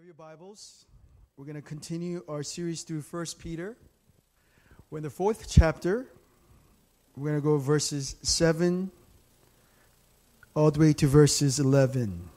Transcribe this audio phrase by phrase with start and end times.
[0.00, 0.86] have your Bibles,
[1.36, 3.76] we're going to continue our series through 1 Peter.
[4.88, 6.06] We're in the fourth chapter.
[7.18, 8.90] We're going to go verses 7
[10.54, 12.30] all the way to verses 11.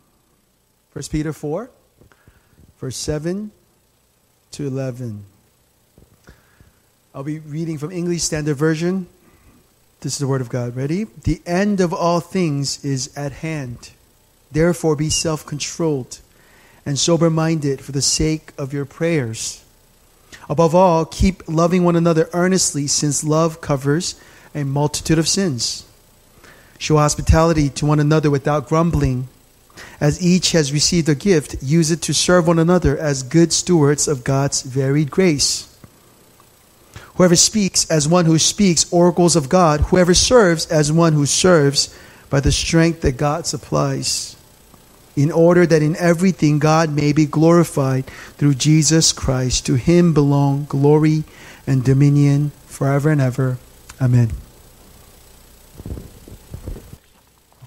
[0.91, 1.71] 1 Peter 4,
[2.79, 3.49] verse 7
[4.51, 5.23] to 11.
[7.15, 9.07] I'll be reading from English Standard Version.
[10.01, 10.75] This is the Word of God.
[10.75, 11.05] Ready?
[11.05, 13.91] The end of all things is at hand.
[14.51, 16.19] Therefore, be self controlled
[16.85, 19.63] and sober minded for the sake of your prayers.
[20.49, 24.19] Above all, keep loving one another earnestly, since love covers
[24.53, 25.85] a multitude of sins.
[26.77, 29.29] Show hospitality to one another without grumbling.
[30.01, 34.07] As each has received a gift, use it to serve one another as good stewards
[34.07, 35.69] of God's varied grace.
[37.15, 41.95] Whoever speaks as one who speaks oracles of God, whoever serves as one who serves
[42.29, 44.35] by the strength that God supplies
[45.15, 48.05] in order that in everything God may be glorified
[48.37, 49.65] through Jesus Christ.
[49.67, 51.23] To him belong glory
[51.67, 53.57] and dominion forever and ever.
[54.01, 54.31] Amen.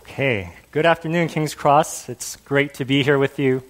[0.03, 2.09] Okay, good afternoon, King's Cross.
[2.09, 3.63] It's great to be here with you.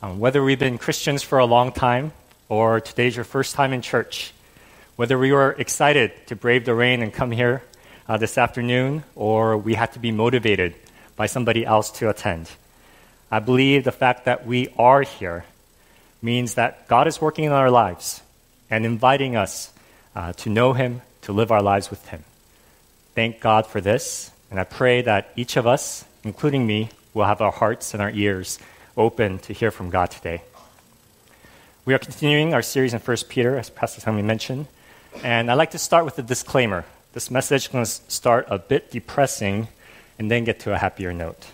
[0.00, 2.12] Um, whether we've been Christians for a long time
[2.48, 4.32] or today's your first time in church,
[4.94, 7.62] whether we were excited to brave the rain and come here
[8.08, 10.74] uh, this afternoon or we had to be motivated
[11.16, 12.48] by somebody else to attend.
[13.30, 15.44] I believe the fact that we are here
[16.22, 18.22] means that God is working in our lives
[18.70, 19.72] and inviting us
[20.14, 22.24] uh, to know Him, to live our lives with Him.
[23.14, 27.40] Thank God for this, and I pray that each of us, including me, will have
[27.40, 28.58] our hearts and our ears
[28.96, 30.42] open to hear from God today.
[31.84, 34.66] We are continuing our series in 1 Peter, as Pastor Tommy mentioned,
[35.22, 36.84] and I'd like to start with a disclaimer.
[37.12, 39.68] This message is going to start a bit depressing
[40.18, 41.46] and then get to a happier note.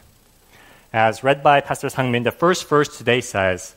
[0.94, 3.74] As read by Pastor Sangmin, the first verse today says,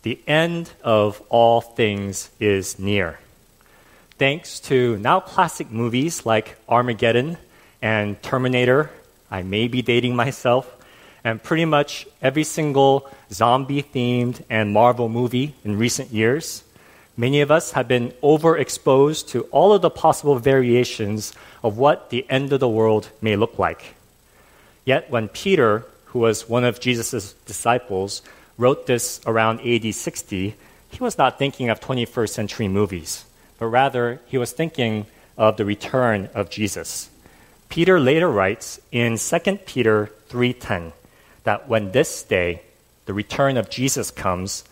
[0.00, 3.18] The end of all things is near.
[4.16, 7.36] Thanks to now classic movies like Armageddon
[7.82, 8.90] and Terminator,
[9.30, 10.74] I may be dating myself,
[11.22, 16.64] and pretty much every single zombie themed and Marvel movie in recent years,
[17.14, 22.24] many of us have been overexposed to all of the possible variations of what the
[22.30, 23.96] end of the world may look like.
[24.86, 28.22] Yet when Peter who was one of Jesus' disciples,
[28.56, 30.54] wrote this around AD 60,
[30.88, 33.24] he was not thinking of 21st century movies,
[33.58, 37.10] but rather he was thinking of the return of Jesus.
[37.68, 40.92] Peter later writes in 2 Peter 3:10
[41.42, 42.62] that when this day,
[43.06, 44.62] the return of Jesus comes,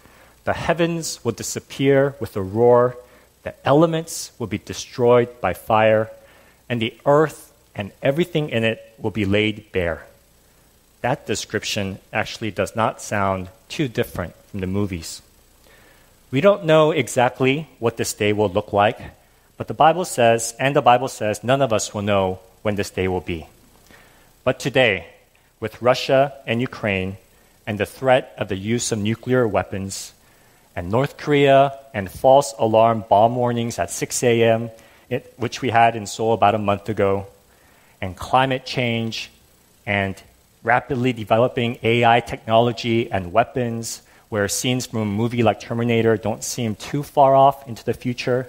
[0.44, 2.96] the heavens will disappear with a roar,
[3.42, 6.08] the elements will be destroyed by fire,
[6.68, 10.06] and the earth and everything in it will be laid bare
[11.02, 15.20] that description actually does not sound too different from the movies.
[16.30, 18.98] We don't know exactly what this day will look like,
[19.56, 22.90] but the Bible says, and the Bible says, none of us will know when this
[22.90, 23.46] day will be.
[24.44, 25.06] But today,
[25.60, 27.18] with Russia and Ukraine
[27.66, 30.12] and the threat of the use of nuclear weapons,
[30.74, 34.70] and North Korea and false alarm bomb warnings at 6 a.m.,
[35.36, 37.26] which we had in Seoul about a month ago,
[38.00, 39.30] and climate change
[39.84, 40.20] and
[40.62, 46.74] rapidly developing AI technology and weapons, where scenes from a movie like Terminator don't seem
[46.74, 48.48] too far off into the future,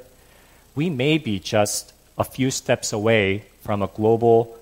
[0.76, 4.58] we may be just a few steps away from a global,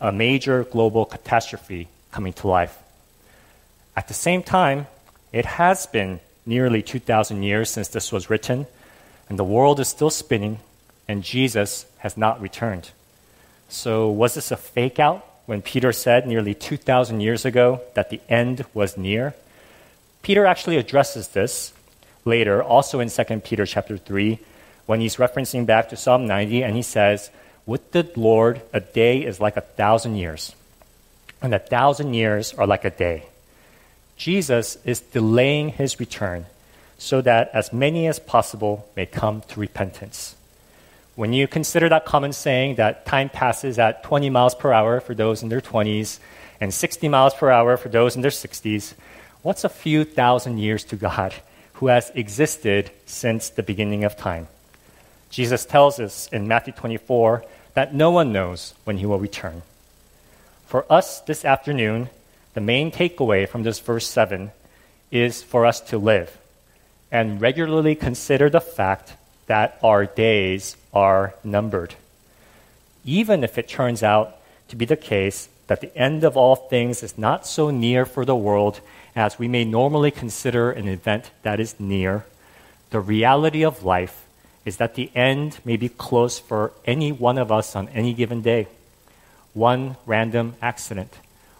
[0.00, 2.78] a major global catastrophe coming to life.
[3.96, 4.86] At the same time,
[5.32, 8.66] it has been nearly 2,000 years since this was written,
[9.28, 10.58] and the world is still spinning,
[11.08, 12.90] and Jesus has not returned.
[13.68, 15.26] So, was this a fake out?
[15.46, 19.34] When Peter said nearly 2,000 years ago that the end was near.
[20.22, 21.72] Peter actually addresses this
[22.24, 24.38] later, also in 2 Peter chapter 3,
[24.86, 27.30] when he's referencing back to Psalm 90, and he says,
[27.66, 30.54] With the Lord, a day is like a thousand years,
[31.42, 33.26] and a thousand years are like a day.
[34.16, 36.46] Jesus is delaying his return
[36.98, 40.36] so that as many as possible may come to repentance.
[41.16, 45.14] When you consider that common saying that time passes at 20 miles per hour for
[45.14, 46.18] those in their 20s
[46.60, 48.94] and 60 miles per hour for those in their 60s,
[49.42, 51.32] what's a few thousand years to God
[51.74, 54.48] who has existed since the beginning of time?
[55.30, 57.44] Jesus tells us in Matthew 24
[57.74, 59.62] that no one knows when he will return.
[60.66, 62.08] For us this afternoon,
[62.54, 64.50] the main takeaway from this verse 7
[65.12, 66.38] is for us to live
[67.12, 69.14] and regularly consider the fact
[69.46, 71.94] that our days are numbered.
[73.04, 74.36] Even if it turns out
[74.68, 78.24] to be the case that the end of all things is not so near for
[78.24, 78.80] the world
[79.16, 82.24] as we may normally consider an event that is near,
[82.90, 84.24] the reality of life
[84.64, 88.40] is that the end may be close for any one of us on any given
[88.40, 88.66] day.
[89.52, 91.12] One random accident,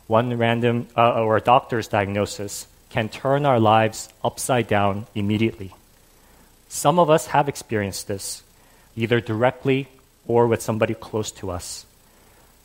[0.07, 5.73] one random uh, or a doctor's diagnosis can turn our lives upside down immediately.
[6.75, 8.43] Some of us have experienced this,
[8.97, 9.87] either directly
[10.27, 11.87] or with somebody close to us.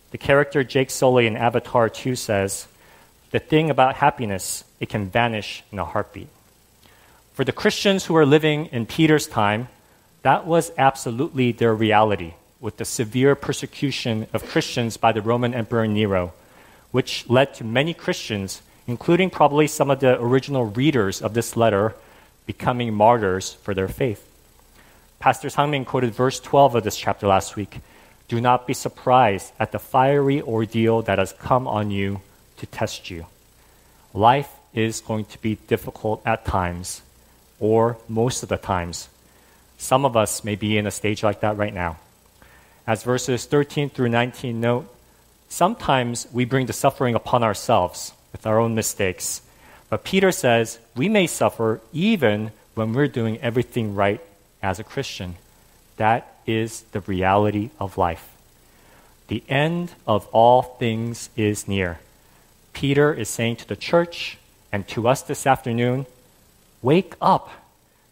[0.10, 2.68] The character Jake Sully in Avatar 2 says,
[3.30, 6.28] The thing about happiness, it can vanish in a heartbeat.
[7.34, 9.68] For the Christians who were living in Peter's time,
[10.24, 15.86] that was absolutely their reality, with the severe persecution of Christians by the Roman Emperor
[15.86, 16.34] Nero,
[16.90, 21.94] which led to many Christians, including probably some of the original readers of this letter,
[22.50, 24.28] becoming martyrs for their faith.
[25.20, 27.78] Pastor Sangmin quoted verse 12 of this chapter last week.
[28.28, 32.22] Do not be surprised at the fiery ordeal that has come on you
[32.58, 33.28] to test you.
[34.16, 37.04] Life is going to be difficult at times,
[37.60, 39.10] or most of the times.
[39.78, 41.98] Some of us may be in a stage like that right now.
[42.88, 44.92] As verses 13 through 19 note,
[45.50, 49.44] sometimes we bring the suffering upon ourselves with our own mistakes.
[49.90, 54.22] But Peter says we may suffer even when we're doing everything right
[54.62, 55.36] as a Christian.
[55.98, 58.30] That is the reality of life.
[59.28, 62.00] The end of all things is near.
[62.74, 64.38] Peter is saying to the church
[64.72, 66.06] and to us this afternoon
[66.82, 67.50] wake up,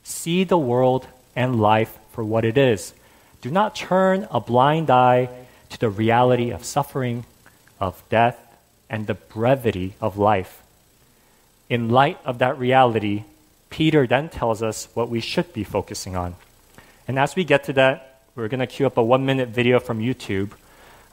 [0.03, 2.93] see the world and life for what it is.
[3.41, 5.29] Do not turn a blind eye
[5.69, 7.25] to the reality of suffering,
[7.79, 8.37] of death,
[8.89, 10.61] and the brevity of life.
[11.69, 13.23] In light of that reality,
[13.69, 16.35] Peter then tells us what we should be focusing on.
[17.07, 19.79] And as we get to that, we're going to queue up a one minute video
[19.79, 20.51] from YouTube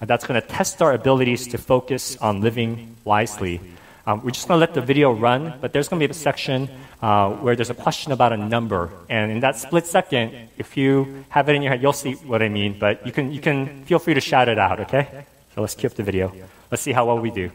[0.00, 3.60] that's going to test our abilities to focus on living wisely.
[4.06, 6.14] Um, we're just going to let the video run, but there's going to be a
[6.14, 6.68] section
[7.00, 8.90] uh, where there's a question about a number.
[9.08, 12.42] And in that split second, if you have it in your head, you'll see what
[12.42, 15.24] I mean, but you can, you can feel free to shout it out, okay?
[15.54, 16.32] So let's cue up the video.
[16.70, 17.50] Let's see how well we do.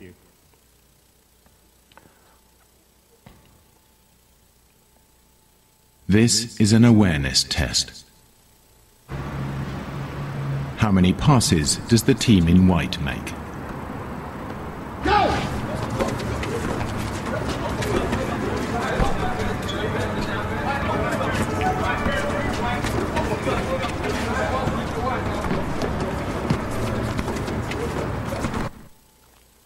[6.10, 8.04] This is an awareness test.
[10.78, 13.28] How many passes does the team in white make?
[15.04, 15.30] Go!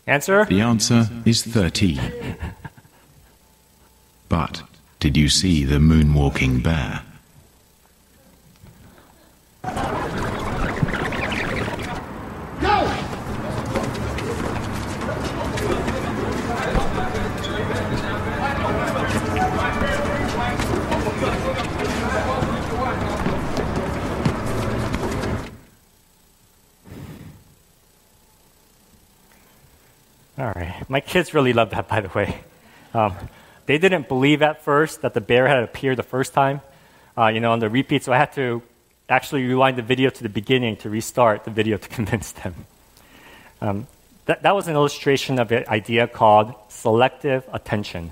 [0.06, 0.44] Answer?
[0.44, 2.02] The answer is 13.
[4.28, 4.64] But
[5.04, 7.02] did you see the moonwalking bear?
[30.38, 30.86] All right.
[30.88, 32.40] My kids really love that, by the way.
[32.94, 33.14] Um,
[33.66, 36.62] they didn't believe at first that the bear had appeared the first time,
[37.18, 38.62] uh, you know, on the repeat, so I had to
[39.10, 42.56] actually rewind the video to the beginning to restart the video to convince them.
[43.62, 43.88] Um,
[44.26, 48.12] that, that was an illustration of an idea called selective attention,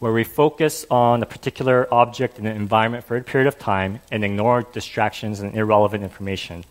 [0.00, 4.00] where we focus on a particular object in an environment for a period of time
[4.10, 6.56] and ignore distractions and irrelevant information.
[6.56, 6.64] And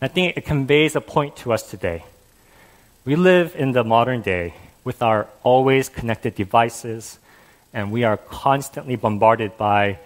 [0.00, 2.04] I think it conveys a point to us today.
[3.04, 7.18] We live in the modern day with our always connected devices,
[7.72, 9.98] and we are constantly bombarded by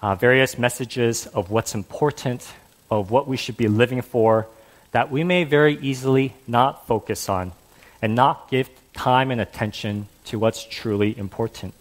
[0.00, 2.46] uh, various messages of what's important,
[2.90, 4.48] of what we should be living for,
[4.92, 7.52] that we may very easily not focus on
[8.00, 11.74] and not give time and attention to what's truly important.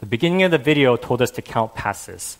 [0.00, 2.38] The beginning of the video told us to count passes.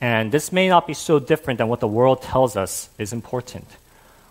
[0.00, 3.66] And this may not be so different than what the world tells us is important.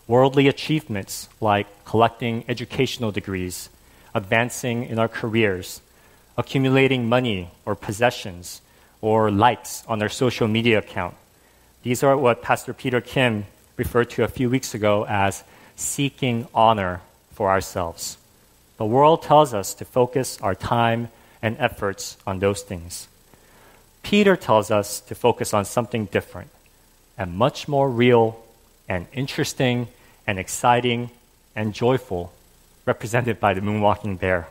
[0.08, 3.70] Worldly achievements like collecting educational degrees,
[4.14, 5.82] advancing in our careers,
[6.38, 8.62] accumulating money or possessions,
[9.02, 11.16] or likes on their social media account.
[11.84, 15.44] These are what Pastor Peter Kim referred to a few weeks ago as
[15.76, 17.02] seeking honor
[17.32, 18.18] for ourselves.
[18.78, 21.10] The world tells us to focus our time
[21.42, 23.08] and efforts on those things.
[24.04, 26.50] Peter tells us to focus on something different
[27.18, 28.44] and much more real
[28.88, 29.88] and interesting
[30.26, 31.10] and exciting
[31.56, 32.32] and joyful,
[32.86, 34.48] represented by the moonwalking bear.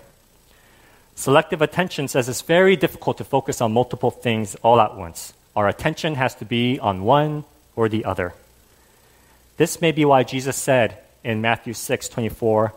[1.16, 5.32] Selective attention says it's very difficult to focus on multiple things all at once.
[5.56, 7.44] Our attention has to be on one
[7.74, 8.34] or the other.
[9.56, 12.74] This may be why Jesus said in Matthew 6 24,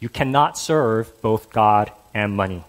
[0.00, 2.62] You cannot serve both God and money.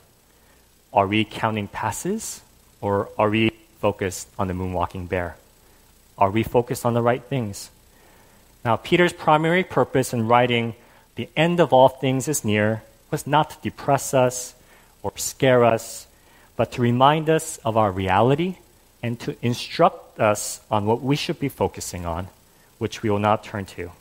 [0.93, 2.41] Are we counting passes
[2.79, 5.35] or are we focused on the moonwalking bear?
[6.17, 7.69] Are we focused on the right things?
[8.63, 10.75] Now, Peter's primary purpose in writing
[11.15, 14.55] the end of all things is near was not to depress us
[15.03, 16.07] or scare us,
[16.55, 18.57] but to remind us of our reality
[19.01, 22.27] and to instruct us on what we should be focusing on,
[22.77, 23.91] which we will not turn to.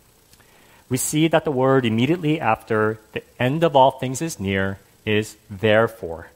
[0.88, 5.36] We see that the word immediately after the end of all things is near is
[5.50, 6.28] therefore.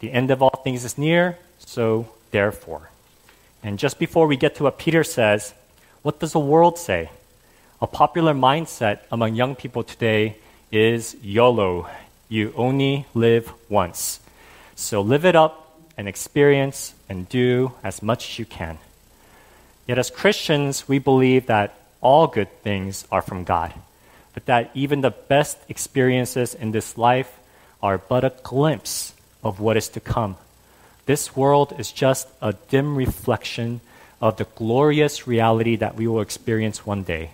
[0.00, 2.90] The end of all things is near, so therefore.
[3.62, 5.54] And just before we get to what Peter says,
[6.02, 7.10] what does the world say?
[7.80, 10.36] A popular mindset among young people today
[10.70, 11.88] is YOLO.
[12.28, 14.20] You only live once.
[14.74, 18.78] So live it up and experience and do as much as you can.
[19.86, 23.72] Yet as Christians, we believe that all good things are from God,
[24.34, 27.38] but that even the best experiences in this life
[27.82, 29.14] are but a glimpse
[29.44, 30.36] of what is to come.
[31.06, 33.80] This world is just a dim reflection
[34.20, 37.30] of the glorious reality that we will experience one day.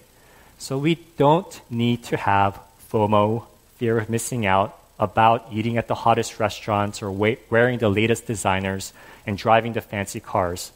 [0.58, 3.46] So we don't need to have FOMO,
[3.78, 8.92] fear of missing out, about eating at the hottest restaurants or wearing the latest designers
[9.26, 10.70] and driving the fancy cars.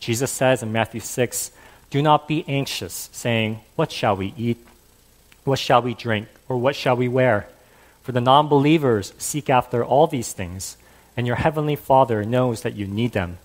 [0.00, 1.52] Jesus says in Matthew 6,
[1.90, 4.58] Do not be anxious, saying, What shall we eat?
[5.44, 6.26] What shall we drink?
[6.48, 7.48] Or what shall we wear?
[8.02, 10.76] For the non believers seek after all these things
[11.16, 13.38] and your heavenly Father knows that you need them.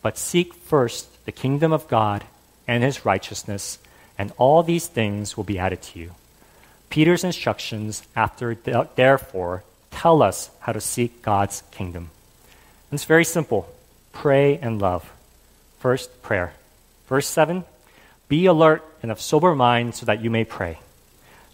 [0.00, 2.24] But seek first the kingdom of God
[2.68, 3.78] and his righteousness,
[4.16, 6.12] and all these things will be added to you.
[6.90, 12.10] Peter's instructions after therefore tell us how to seek God's kingdom.
[12.90, 13.72] And it's very simple
[14.12, 15.10] pray and love.
[15.78, 16.52] First, prayer.
[17.06, 17.64] Verse 7
[18.28, 20.78] Be alert and of sober mind so that you may pray.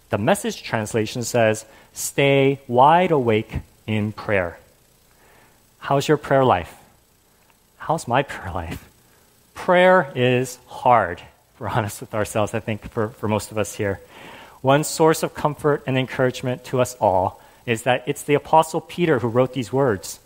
[0.09, 4.59] The message translation says, Stay wide awake in prayer.
[5.79, 6.73] How's your prayer life?
[7.77, 8.89] How's my prayer life?
[9.53, 13.75] Prayer is hard, if we're honest with ourselves, I think, for, for most of us
[13.75, 13.99] here.
[14.61, 19.19] One source of comfort and encouragement to us all is that it's the Apostle Peter
[19.19, 20.19] who wrote these words.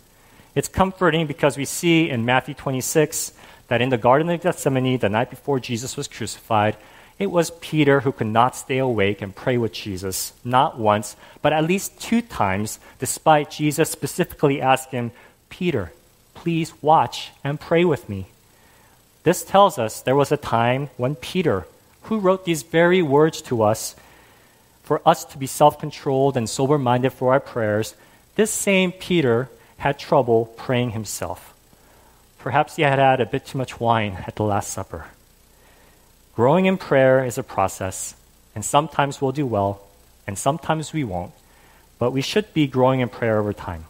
[0.54, 3.32] It's comforting because we see in Matthew 26
[3.68, 6.76] that in the Garden of Gethsemane, the night before Jesus was crucified,
[7.18, 11.52] it was Peter who could not stay awake and pray with Jesus, not once, but
[11.52, 15.12] at least two times, despite Jesus specifically asking
[15.48, 15.92] Peter,
[16.34, 18.26] please watch and pray with me.
[19.22, 21.66] This tells us there was a time when Peter,
[22.02, 23.94] who wrote these very words to us,
[24.82, 27.94] for us to be self controlled and sober minded for our prayers,
[28.34, 29.48] this same Peter
[29.78, 31.54] had trouble praying himself.
[32.38, 35.06] Perhaps he had had a bit too much wine at the Last Supper.
[36.34, 38.14] Growing in prayer is a process,
[38.54, 39.80] and sometimes we'll do well,
[40.26, 41.32] and sometimes we won't,
[41.98, 43.84] but we should be growing in prayer over time.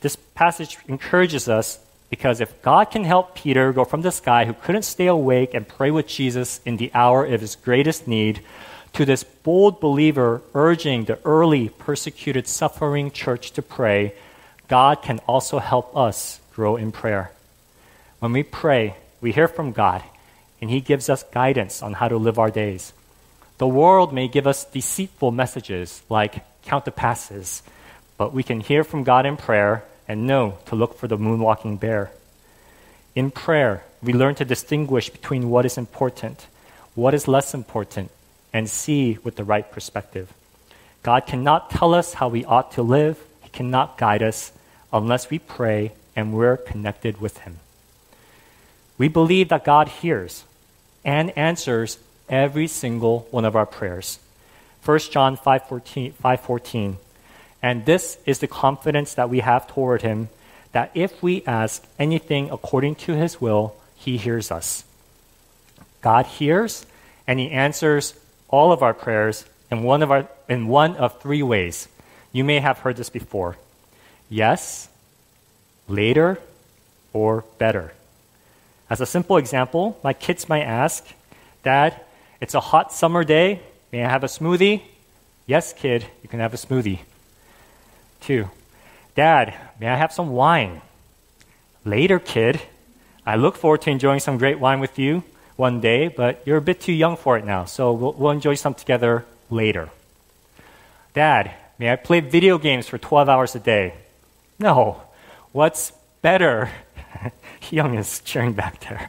[0.00, 1.78] This passage encourages us
[2.10, 5.66] because if God can help Peter go from this guy who couldn't stay awake and
[5.66, 8.40] pray with Jesus in the hour of his greatest need
[8.94, 14.14] to this bold believer urging the early persecuted, suffering church to pray,
[14.68, 17.32] God can also help us grow in prayer.
[18.20, 20.02] When we pray, we hear from God,
[20.60, 22.92] and He gives us guidance on how to live our days.
[23.58, 27.62] The world may give us deceitful messages like count the passes,
[28.16, 31.80] but we can hear from God in prayer and know to look for the moonwalking
[31.80, 32.10] bear.
[33.14, 36.46] In prayer, we learn to distinguish between what is important,
[36.94, 38.10] what is less important,
[38.54, 40.32] and see with the right perspective.
[41.02, 44.52] God cannot tell us how we ought to live, He cannot guide us
[44.92, 47.58] unless we pray and we're connected with Him.
[48.96, 50.44] We believe that God hears
[51.04, 54.18] and answers every single one of our prayers.
[54.84, 56.96] 1 John 5:14 5:14
[57.62, 60.28] and this is the confidence that we have toward him
[60.72, 64.84] that if we ask anything according to his will, he hears us.
[66.02, 66.84] God hears
[67.26, 68.12] and he answers
[68.54, 71.88] all of our prayers in one of, our, in one of three ways.
[72.30, 73.56] You may have heard this before
[74.30, 74.88] yes,
[75.88, 76.38] later,
[77.12, 77.92] or better.
[78.88, 81.04] As a simple example, my kids might ask,
[81.64, 82.00] Dad,
[82.40, 83.60] it's a hot summer day.
[83.90, 84.82] May I have a smoothie?
[85.46, 87.00] Yes, kid, you can have a smoothie.
[88.20, 88.50] Two,
[89.16, 90.80] Dad, may I have some wine?
[91.84, 92.60] Later, kid.
[93.26, 95.24] I look forward to enjoying some great wine with you
[95.56, 98.54] one day, but you're a bit too young for it now, so we'll, we'll enjoy
[98.54, 99.90] some together later.
[101.12, 103.94] Dad, may I play video games for 12 hours a day?
[104.58, 105.00] No.
[105.52, 105.92] What's
[106.22, 106.70] better?
[107.70, 109.08] Young is cheering back there.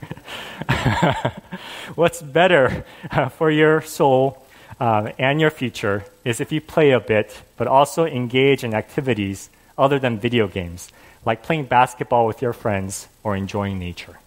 [1.96, 4.46] What's better uh, for your soul
[4.80, 9.50] uh, and your future is if you play a bit, but also engage in activities
[9.78, 10.92] other than video games,
[11.26, 14.20] like playing basketball with your friends or enjoying nature.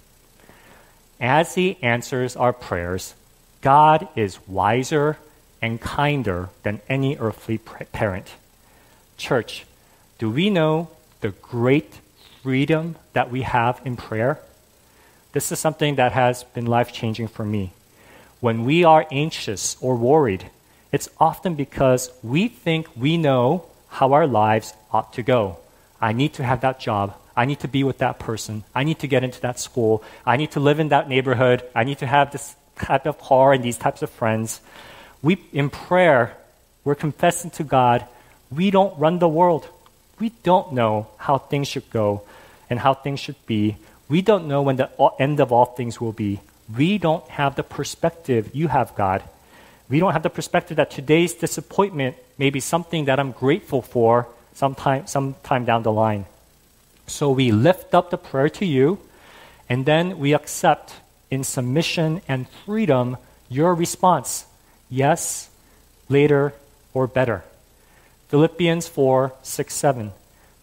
[1.20, 3.14] As He answers our prayers,
[3.60, 5.18] God is wiser
[5.60, 8.34] and kinder than any earthly parent.
[9.16, 9.66] Church,
[10.18, 10.88] do we know
[11.20, 12.00] the great
[12.42, 14.38] freedom that we have in prayer?
[15.32, 17.72] This is something that has been life changing for me.
[18.40, 20.50] When we are anxious or worried,
[20.92, 25.58] it's often because we think we know how our lives ought to go.
[26.00, 27.14] I need to have that job.
[27.38, 28.64] I need to be with that person.
[28.74, 30.02] I need to get into that school.
[30.26, 31.62] I need to live in that neighborhood.
[31.72, 34.60] I need to have this type of car and these types of friends.
[35.22, 36.36] We, in prayer,
[36.82, 38.04] we're confessing to God,
[38.50, 39.68] we don't run the world.
[40.18, 42.22] We don't know how things should go
[42.68, 43.76] and how things should be.
[44.08, 44.90] We don't know when the
[45.20, 46.40] end of all things will be.
[46.76, 49.22] We don't have the perspective you have, God.
[49.88, 54.26] We don't have the perspective that today's disappointment may be something that I'm grateful for
[54.54, 56.26] sometime, sometime down the line.
[57.08, 58.98] So we lift up the prayer to you,
[59.68, 60.94] and then we accept
[61.30, 63.16] in submission and freedom
[63.48, 64.44] your response
[64.90, 65.48] yes,
[66.08, 66.54] later,
[66.94, 67.44] or better.
[68.28, 70.12] Philippians 4 6 7.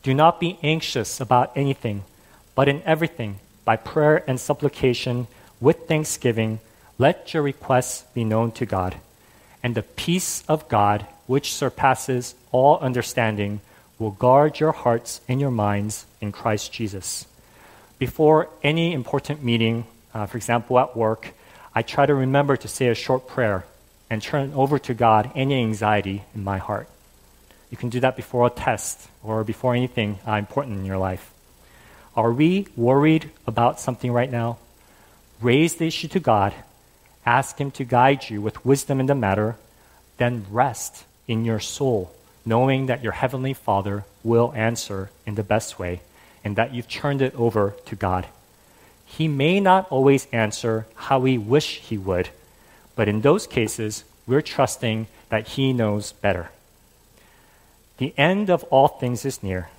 [0.04, 2.04] Do not be anxious about anything,
[2.54, 5.28] but in everything, by prayer and supplication,
[5.60, 6.60] with thanksgiving,
[7.00, 8.96] let your requests be known to God.
[9.64, 13.62] And the peace of God, which surpasses all understanding,
[14.00, 17.26] will guard your hearts and your minds in Christ Jesus.
[17.98, 21.34] Before any important meeting, uh, for example, at work,
[21.74, 23.66] I try to remember to say a short prayer
[24.10, 26.88] and turn over to God any anxiety in my heart.
[27.70, 31.34] You can do that before a test or before anything uh, important in your life.
[32.16, 34.58] Are we worried about something right now?
[35.42, 36.54] Raise the issue to God,
[37.26, 39.58] ask Him to guide you with wisdom in the matter,
[40.18, 45.80] then rest in your soul, knowing that your Heavenly Father will answer in the best
[45.80, 46.02] way
[46.44, 48.28] and that you've turned it over to God.
[49.06, 52.30] He may not always answer how we wish He would,
[52.96, 56.50] but in those cases, we're trusting that He knows better.
[57.98, 59.70] The end of all things is near.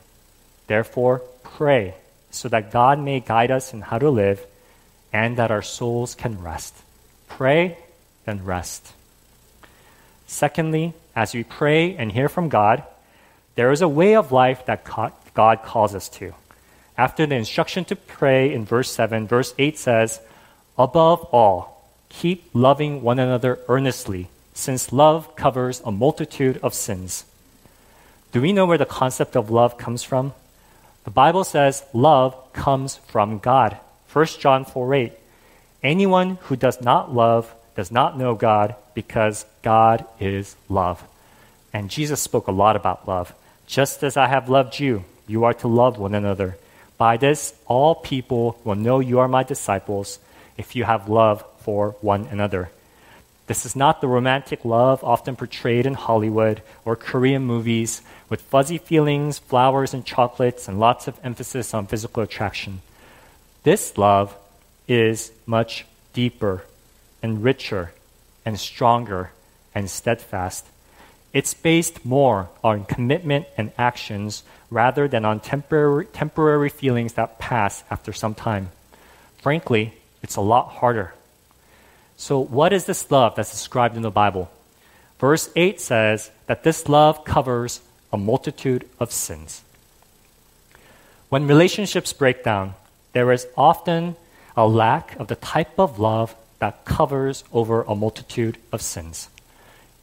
[0.66, 1.94] Therefore, pray
[2.30, 4.44] so that God may guide us in how to live
[5.12, 6.74] and that our souls can rest.
[7.28, 7.78] Pray
[8.26, 8.92] and rest.
[10.26, 12.82] Secondly, as we pray and hear from God,
[13.54, 14.84] there is a way of life that
[15.34, 16.34] God calls us to.
[16.98, 20.20] After the instruction to pray in verse 7, verse 8 says,
[20.78, 27.24] Above all, keep loving one another earnestly, since love covers a multitude of sins.
[28.32, 30.32] Do we know where the concept of love comes from?
[31.04, 33.76] The Bible says love comes from God.
[34.12, 35.12] 1 John 4 8.
[35.82, 41.04] Anyone who does not love does not know God because God is love.
[41.72, 43.34] And Jesus spoke a lot about love.
[43.66, 46.56] Just as I have loved you, you are to love one another.
[46.96, 50.18] By this, all people will know you are my disciples
[50.56, 52.70] if you have love for one another.
[53.46, 58.78] This is not the romantic love often portrayed in Hollywood or Korean movies with fuzzy
[58.78, 62.80] feelings, flowers, and chocolates, and lots of emphasis on physical attraction.
[63.62, 64.34] This love
[64.88, 66.64] is much deeper
[67.26, 67.92] and richer
[68.44, 69.32] and stronger
[69.74, 70.64] and steadfast.
[71.32, 77.82] It's based more on commitment and actions rather than on temporary, temporary feelings that pass
[77.90, 78.70] after some time.
[79.42, 81.14] Frankly, it's a lot harder.
[82.16, 84.48] So, what is this love that's described in the Bible?
[85.18, 87.80] Verse 8 says that this love covers
[88.12, 89.62] a multitude of sins.
[91.28, 92.74] When relationships break down,
[93.14, 94.14] there is often
[94.56, 99.28] a lack of the type of love that covers over a multitude of sins.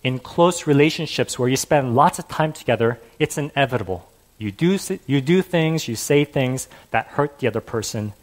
[0.04, 4.10] In close relationships where you spend lots of time together, it's inevitable.
[4.38, 8.14] You do, you do things, you say things that hurt the other person.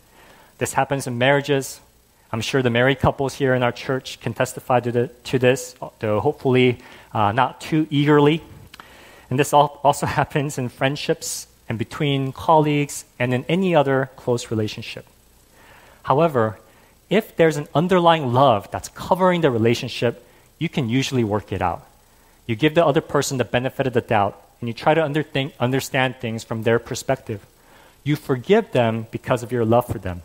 [0.59, 1.81] This happens in marriages.
[2.33, 5.75] I'm sure the married couples here in our church can testify to, the, to this,
[5.99, 6.79] though hopefully
[7.13, 8.43] uh, not too eagerly.
[9.31, 15.07] And this also happens in friendships and between colleagues and in any other close relationship.
[16.03, 16.59] However,
[17.11, 20.25] if there's an underlying love that's covering the relationship,
[20.59, 21.87] you can usually work it out.
[22.47, 26.17] You give the other person the benefit of the doubt, and you try to understand
[26.17, 27.45] things from their perspective.
[28.05, 30.23] You forgive them because of your love for them.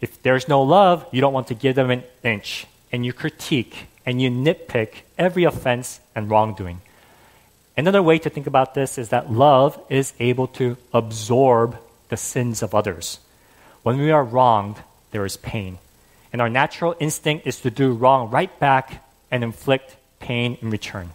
[0.00, 3.86] If there's no love, you don't want to give them an inch, and you critique
[4.04, 6.80] and you nitpick every offense and wrongdoing.
[7.76, 11.76] Another way to think about this is that love is able to absorb
[12.08, 13.20] the sins of others.
[13.82, 14.76] When we are wronged,
[15.10, 15.78] there is pain.
[16.32, 21.10] And our natural instinct is to do wrong right back and inflict pain in return.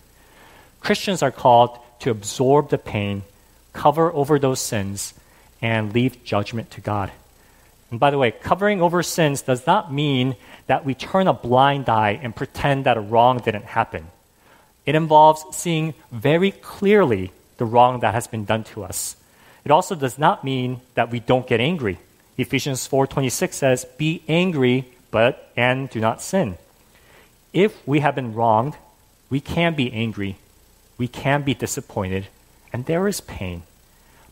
[0.80, 3.24] Christians are called to absorb the pain,
[3.72, 5.14] cover over those sins,
[5.62, 7.12] and leave judgment to God.
[7.90, 10.36] And by the way, covering over sins does not mean
[10.68, 14.08] that we turn a blind eye and pretend that a wrong didn't happen.
[14.86, 19.16] It involves seeing very clearly the wrong that has been done to us.
[19.64, 22.00] It also does not mean that we don't get angry.
[22.38, 26.58] Ephesians 4:26 says, "Be angry, but and do not sin."
[27.54, 28.76] If we have been wronged,
[29.30, 30.36] we can be angry,
[30.98, 32.28] we can be disappointed,
[32.74, 33.62] and there is pain.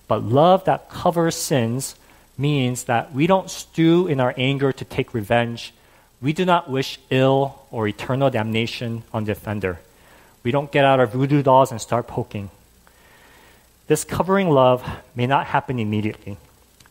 [0.08, 1.96] But love that covers sins
[2.38, 5.72] means that we don't stew in our anger to take revenge.
[6.20, 9.80] We do not wish ill or eternal damnation on the offender.
[10.44, 12.50] We don't get out our voodoo dolls and start poking.
[13.88, 14.82] This covering love
[15.14, 16.38] may not happen immediately.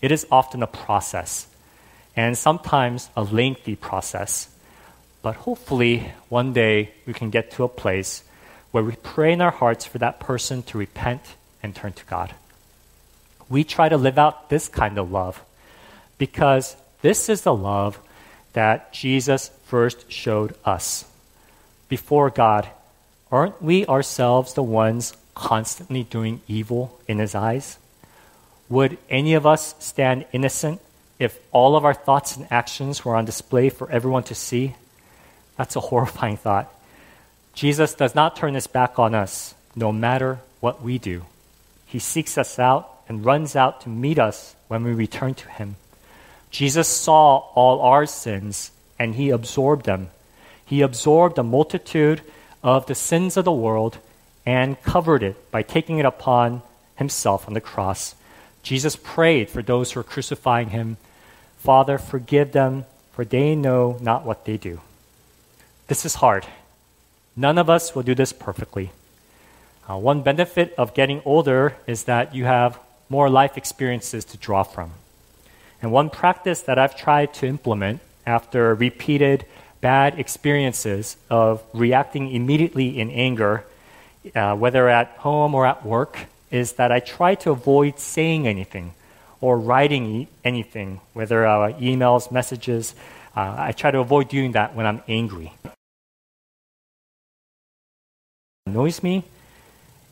[0.01, 1.47] It is often a process,
[2.17, 4.49] and sometimes a lengthy process.
[5.23, 8.25] But hopefully, one day we can get to a place
[8.71, 11.23] where we pray in our hearts for that person to repent
[11.63, 12.35] and turn to God.
[13.49, 15.43] We try to live out this kind of love
[16.19, 17.99] because this is the love
[18.53, 21.05] that Jesus first showed us.
[21.89, 22.69] Before God,
[23.31, 27.79] aren't we ourselves the ones constantly doing evil in His eyes?
[28.69, 30.81] Would any of us stand innocent
[31.21, 34.75] if all of our thoughts and actions were on display for everyone to see?
[35.57, 36.75] That's a horrifying thought.
[37.55, 41.27] Jesus does not turn his back on us, no matter what we do.
[41.87, 45.77] He seeks us out and runs out to meet us when we return to him.
[46.51, 50.09] Jesus saw all our sins and he absorbed them.
[50.65, 52.23] He absorbed a multitude
[52.63, 53.99] of the sins of the world
[54.47, 56.63] and covered it by taking it upon
[56.97, 58.15] himself on the cross.
[58.63, 60.97] Jesus prayed for those who were crucifying him
[61.61, 64.81] Father, forgive them, for they know not what they do.
[65.89, 66.47] This is hard.
[67.37, 68.93] None of us will do this perfectly.
[69.89, 72.79] Uh, one benefit of getting older is that you have
[73.11, 74.93] more life experiences to draw from.
[75.83, 79.45] And one practice that I've tried to implement after repeated
[79.83, 83.65] bad experiences of reacting immediately in anger,
[84.35, 86.21] uh, whether at home or at work,
[86.51, 88.95] is that I try to avoid saying anything
[89.41, 92.95] or writing anything, whether uh, emails, messages.
[93.37, 95.53] Uh, I try to avoid doing that when I'm angry.
[98.67, 99.25] Annoys me,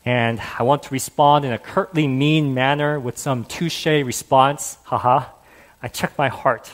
[0.05, 5.25] and I want to respond in a curtly mean manner with some touche response, haha.
[5.81, 6.71] I check my heart,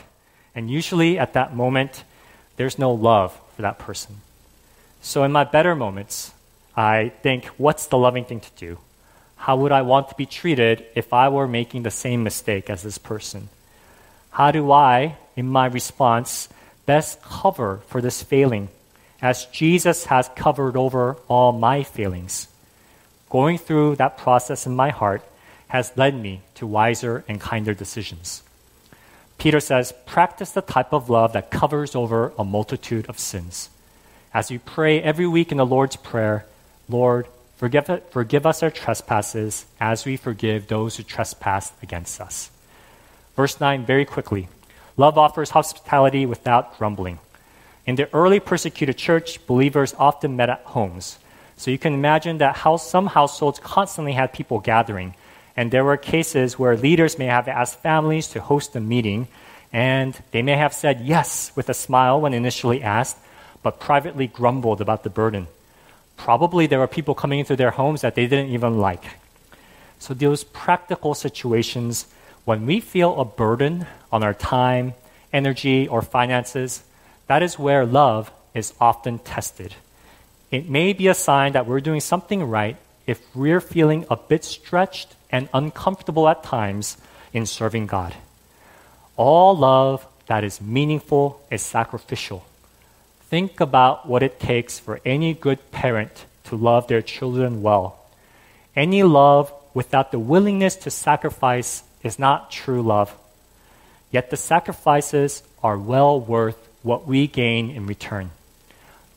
[0.56, 2.04] and usually at that moment,
[2.56, 4.22] there's no love for that person.
[5.02, 6.34] So in my better moments,
[6.76, 8.80] I think, what's the loving thing to do?
[9.36, 12.82] How would I want to be treated if I were making the same mistake as
[12.82, 13.50] this person?
[14.32, 16.50] How do I, in my response,
[16.86, 18.70] best cover for this failing
[19.22, 22.48] as Jesus has covered over all my failings?
[23.30, 25.22] Going through that process in my heart
[25.68, 28.44] has led me to wiser and kinder decisions.
[29.38, 33.70] Peter says, practice the type of love that covers over a multitude of sins.
[34.34, 36.46] As you pray every week in the Lord's Prayer,
[36.88, 42.52] Lord, forgive, forgive us our trespasses as we forgive those who trespass against us.
[43.36, 44.48] Verse 9, very quickly.
[44.98, 47.20] Love offers hospitality without grumbling.
[47.86, 51.20] In the early persecuted church, believers often met at homes.
[51.58, 55.16] So you can imagine that some households constantly had people gathering.
[55.56, 59.28] And there were cases where leaders may have asked families to host a meeting,
[59.72, 63.18] and they may have said yes with a smile when initially asked,
[63.64, 65.48] but privately grumbled about the burden.
[66.18, 69.04] Probably there were people coming into their homes that they didn't even like.
[70.00, 72.08] So, those practical situations,
[72.46, 74.94] when we feel a burden on our time,
[75.32, 76.84] energy, or finances,
[77.28, 79.76] that is where love is often tested.
[80.52, 84.44] It may be a sign that we're doing something right if we're feeling a bit
[84.44, 86.98] stretched and uncomfortable at times
[87.34, 88.16] in serving God.
[89.18, 92.46] All love that is meaningful is sacrificial.
[93.30, 98.00] Think about what it takes for any good parent to love their children well.
[98.76, 103.16] Any love without the willingness to sacrifice is not true love.
[104.12, 108.30] Yet the sacrifices are well worth what we gain in return.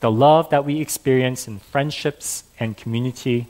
[0.01, 3.47] The love that we experience in friendships and community,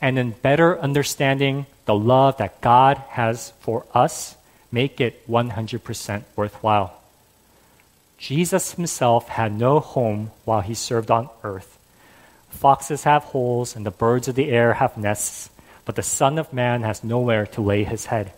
[0.00, 4.36] and in better understanding the love that God has for us,
[4.72, 7.03] make it 100% worthwhile.
[8.18, 11.78] Jesus himself had no home while he served on earth.
[12.50, 15.50] Foxes have holes and the birds of the air have nests,
[15.84, 18.32] but the Son of Man has nowhere to lay his head.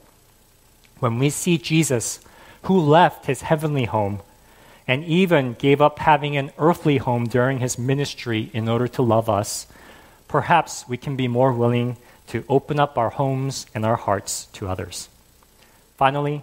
[0.98, 2.20] When we see Jesus,
[2.62, 4.20] who left his heavenly home
[4.88, 9.28] and even gave up having an earthly home during his ministry in order to love
[9.28, 9.66] us,
[10.26, 11.96] perhaps we can be more willing
[12.28, 15.08] to open up our homes and our hearts to others.
[15.96, 16.42] Finally,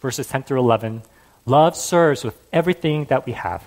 [0.00, 1.02] verses 10 through 11
[1.46, 3.62] love serves with everything that we have.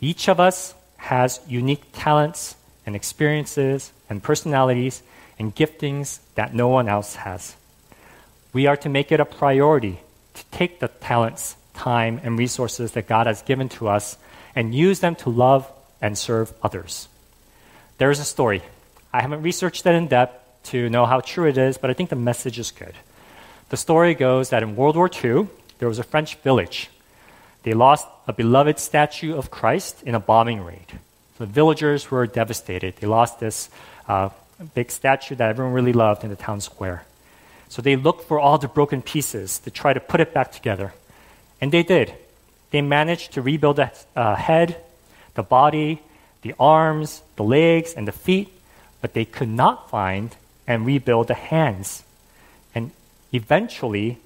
[0.00, 5.02] Each of us has unique talents and experiences and personalities
[5.38, 7.56] and giftings that no one else has.
[8.52, 10.00] We are to make it a priority
[10.34, 14.18] to take the talents, time, and resources that God has given to us
[14.54, 17.08] and use them to love and serve others.
[17.98, 18.62] There is a story.
[19.12, 20.36] I haven't researched it in depth
[20.70, 22.94] to know how true it is, but I think the message is good.
[23.68, 25.48] The story goes that in World War II,
[25.80, 26.90] there was a French village.
[27.64, 30.86] They lost a beloved statue of Christ in a bombing raid.
[31.38, 32.96] The villagers were devastated.
[32.96, 33.70] They lost this
[34.06, 34.28] uh,
[34.74, 37.04] big statue that everyone really loved in the town square.
[37.70, 40.92] So they looked for all the broken pieces to try to put it back together.
[41.60, 42.12] And they did.
[42.72, 44.76] They managed to rebuild the uh, head,
[45.34, 46.02] the body,
[46.42, 48.48] the arms, the legs, and the feet,
[49.00, 52.04] but they could not find and rebuild the hands.
[52.74, 52.90] And
[53.32, 54.18] eventually,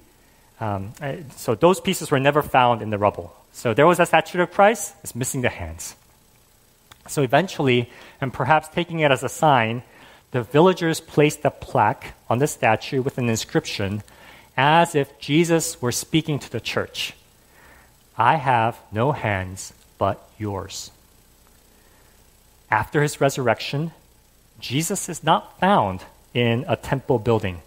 [0.59, 0.93] um,
[1.35, 3.35] so those pieces were never found in the rubble.
[3.51, 5.95] So there was a statue of Christ, it's missing the hands.
[7.07, 7.89] So eventually,
[8.19, 9.83] and perhaps taking it as a sign,
[10.31, 14.03] the villagers placed a plaque on the statue with an inscription
[14.57, 17.13] as if Jesus were speaking to the church
[18.17, 20.89] I have no hands but yours.
[22.71, 23.91] After his resurrection,
[24.59, 27.61] Jesus is not found in a temple building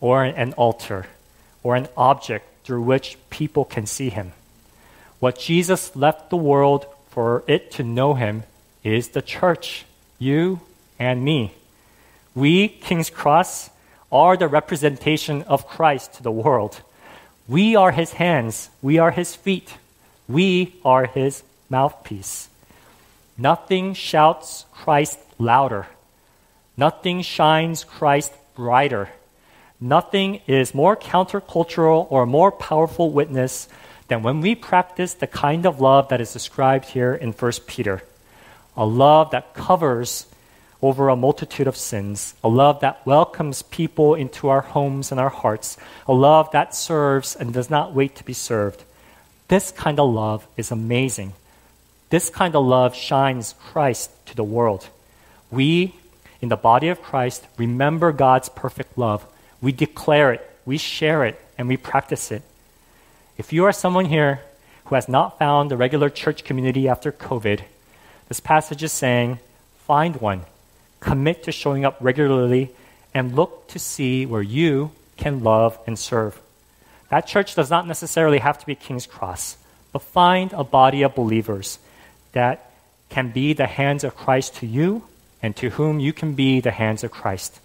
[0.00, 1.06] or an altar
[1.66, 4.30] or an object through which people can see him.
[5.18, 8.44] What Jesus left the world for it to know him
[8.84, 9.84] is the church,
[10.16, 10.60] you
[10.96, 11.54] and me.
[12.36, 13.70] We, King's Cross,
[14.12, 16.82] are the representation of Christ to the world.
[17.48, 19.74] We are his hands, we are his feet,
[20.28, 22.48] we are his mouthpiece.
[23.36, 25.88] Nothing shouts Christ louder.
[26.76, 29.08] Nothing shines Christ brighter.
[29.80, 33.68] Nothing is more countercultural or more powerful witness
[34.08, 38.02] than when we practice the kind of love that is described here in 1 Peter.
[38.76, 40.26] A love that covers
[40.82, 45.30] over a multitude of sins, a love that welcomes people into our homes and our
[45.30, 48.84] hearts, a love that serves and does not wait to be served.
[49.48, 51.32] This kind of love is amazing.
[52.10, 54.88] This kind of love shines Christ to the world.
[55.50, 55.94] We,
[56.40, 59.26] in the body of Christ, remember God's perfect love.
[59.60, 62.42] We declare it, we share it, and we practice it.
[63.38, 64.40] If you are someone here
[64.86, 67.62] who has not found a regular church community after COVID,
[68.28, 69.38] this passage is saying,
[69.86, 70.44] find one
[71.00, 72.70] commit to showing up regularly,
[73.14, 76.40] and look to see where you can love and serve.
[77.10, 79.56] That church does not necessarily have to be King's Cross,
[79.92, 81.78] but find a body of believers
[82.32, 82.72] that
[83.08, 85.04] can be the hands of Christ to you
[85.42, 87.60] and to whom you can be the hands of Christ.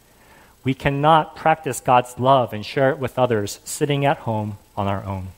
[0.64, 5.04] We cannot practice God's love and share it with others sitting at home on our
[5.04, 5.30] own.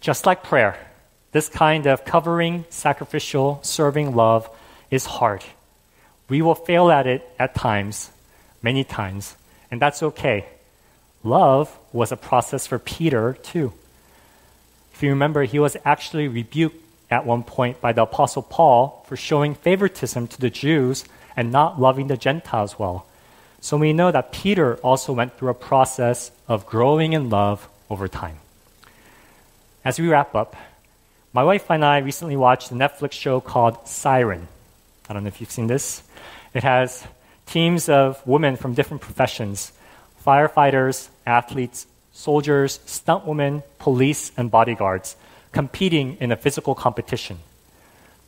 [0.00, 0.78] Just like prayer,
[1.32, 4.48] this kind of covering, sacrificial, serving love
[4.90, 5.44] is hard.
[6.28, 8.10] We will fail at it at times,
[8.62, 9.36] many times,
[9.70, 10.46] and that's okay.
[11.22, 13.72] Love was a process for Peter too.
[14.94, 19.16] If you remember, he was actually rebuked at one point by the Apostle Paul for
[19.16, 21.04] showing favoritism to the Jews
[21.38, 23.06] and not loving the Gentiles well.
[23.60, 28.08] So we know that Peter also went through a process of growing in love over
[28.08, 28.38] time.
[29.84, 30.56] As we wrap up,
[31.32, 34.48] my wife and I recently watched a Netflix show called Siren.
[35.08, 36.02] I don't know if you've seen this.
[36.54, 37.06] It has
[37.46, 39.70] teams of women from different professions
[40.26, 45.14] firefighters, athletes, soldiers, stunt women, police, and bodyguards
[45.52, 47.38] competing in a physical competition.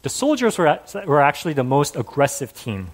[0.03, 2.91] The soldiers were, were actually the most aggressive team.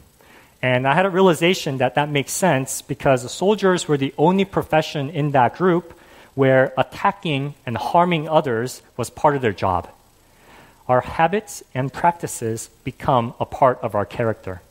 [0.63, 4.45] And I had a realization that that makes sense because the soldiers were the only
[4.45, 5.99] profession in that group
[6.35, 9.89] where attacking and harming others was part of their job
[10.89, 14.63] our habits and practices become a part of our character.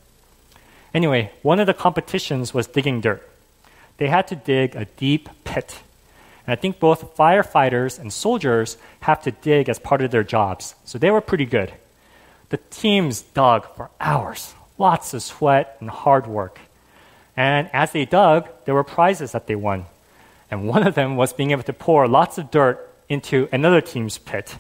[0.94, 3.28] Anyway, one of the competitions was digging dirt.
[3.98, 5.80] They had to dig a deep pit.
[6.48, 10.76] And I think both firefighters and soldiers have to dig as part of their jobs.
[10.86, 11.74] So they were pretty good.
[12.50, 16.60] The teams dug for hours, lots of sweat and hard work.
[17.38, 19.86] And as they dug, there were prizes that they won.
[20.50, 24.18] And one of them was being able to pour lots of dirt into another team's
[24.18, 24.56] pit.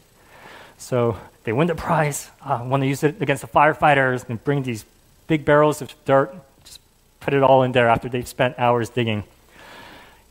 [0.78, 4.64] So they win the prize, uh, want to use it against the firefighters, and bring
[4.64, 4.84] these
[5.28, 6.80] big barrels of dirt, just
[7.20, 9.24] put it all in there after they've spent hours digging.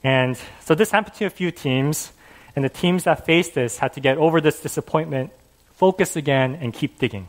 [0.03, 2.13] And so this happened to a few teams,
[2.55, 5.31] and the teams that faced this had to get over this disappointment,
[5.77, 7.29] focus again, and keep digging.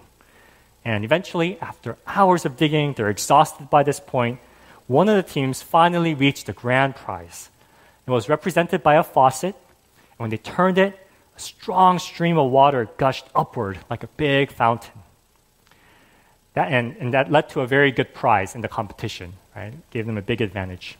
[0.86, 4.40] And eventually, after hours of digging, they're exhausted by this point.
[4.88, 7.50] One of the teams finally reached the grand prize
[8.06, 10.96] It was represented by a faucet, and when they turned it,
[11.36, 15.02] a strong stream of water gushed upward like a big fountain.
[16.54, 19.74] That, and, and that led to a very good prize in the competition, right?
[19.90, 20.98] Gave them a big advantage.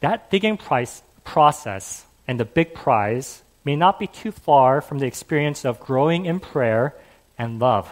[0.00, 5.06] That digging price, process and the big prize may not be too far from the
[5.06, 6.94] experience of growing in prayer
[7.38, 7.90] and love.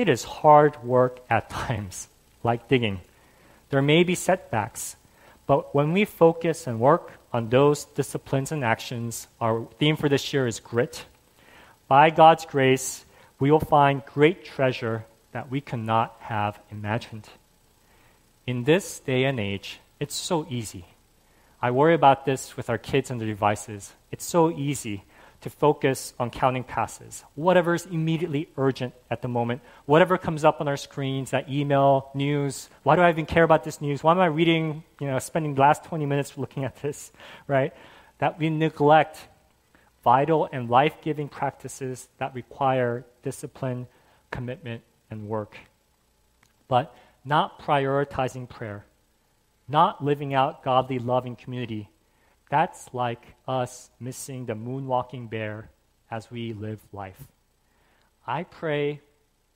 [0.00, 2.08] It is hard work at times,
[2.42, 3.02] like digging.
[3.68, 4.96] There may be setbacks,
[5.46, 10.32] but when we focus and work on those disciplines and actions, our theme for this
[10.32, 11.04] year is grit.
[11.86, 13.04] By God's grace,
[13.38, 17.28] we will find great treasure that we cannot have imagined.
[18.46, 20.86] In this day and age, it's so easy.
[21.60, 23.92] I worry about this with our kids and their devices.
[24.10, 25.04] It's so easy
[25.40, 30.60] to focus on counting passes, whatever is immediately urgent at the moment, whatever comes up
[30.60, 32.68] on our screens, that email, news.
[32.82, 34.02] Why do I even care about this news?
[34.02, 37.10] Why am I reading, you know, spending the last 20 minutes looking at this,
[37.46, 37.72] right?
[38.18, 39.28] That we neglect
[40.04, 43.86] vital and life giving practices that require discipline,
[44.30, 45.56] commitment, and work.
[46.68, 48.84] But not prioritizing prayer,
[49.68, 51.89] not living out godly love in community
[52.50, 55.70] that's like us missing the moonwalking bear
[56.10, 57.22] as we live life.
[58.26, 59.00] I pray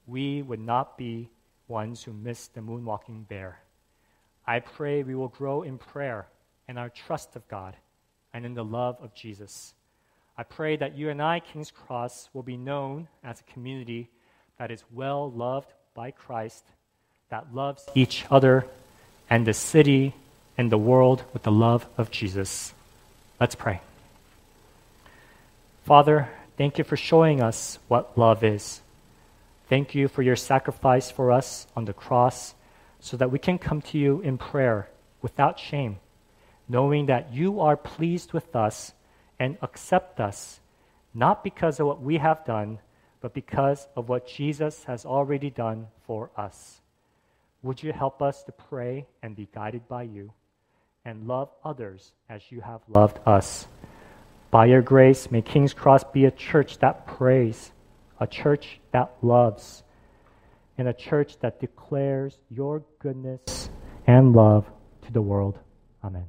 [0.07, 1.29] we would not be
[1.67, 3.59] ones who miss the moonwalking bear.
[4.47, 6.27] I pray we will grow in prayer
[6.69, 7.77] and our trust of God
[8.33, 9.75] and in the love of Jesus.
[10.39, 14.09] I pray that you and I, King's Cross, will be known as a community
[14.59, 16.65] that is well loved by Christ,
[17.29, 18.67] that loves each other
[19.29, 20.15] and the city
[20.57, 22.73] and the world with the love of Jesus.
[23.41, 23.81] Let's pray.
[25.85, 28.81] Father, thank you for showing us what love is.
[29.69, 32.55] Thank you for your sacrifice for us on the cross
[33.01, 34.89] so that we can come to you in prayer
[35.21, 35.99] without shame,
[36.69, 38.93] knowing that you are pleased with us
[39.39, 40.61] and accept us,
[41.13, 42.79] not because of what we have done,
[43.21, 46.81] but because of what Jesus has already done for us.
[47.63, 50.31] Would you help us to pray and be guided by you?
[51.05, 53.67] And love others as you have loved us.
[54.51, 57.73] By your grace, may King's Cross be a church that prays,
[58.21, 59.83] a church that loves,
[60.79, 63.71] and a church that declares your goodness
[64.07, 64.67] and love
[65.03, 65.59] to the world.
[66.03, 66.27] Amen.